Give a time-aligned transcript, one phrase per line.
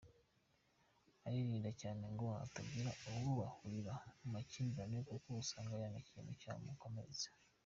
[1.25, 7.29] Aririnda cyane ngo hatagira uwo bahurira mu makimbirane kuko usanga yanga ikintu cyamukomeretsa.